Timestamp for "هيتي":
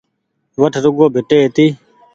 1.43-1.65